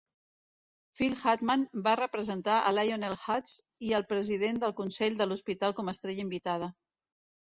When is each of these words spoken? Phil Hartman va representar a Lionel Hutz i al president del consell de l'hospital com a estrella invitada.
Phil 0.99 1.15
Hartman 1.23 1.65
va 1.87 1.91
representar 1.99 2.55
a 2.61 2.71
Lionel 2.77 3.13
Hutz 3.25 3.53
i 3.89 3.93
al 3.97 4.05
president 4.13 4.63
del 4.65 4.73
consell 4.79 5.19
de 5.21 5.29
l'hospital 5.29 5.77
com 5.81 5.93
a 5.93 5.95
estrella 5.97 6.25
invitada. 6.25 6.71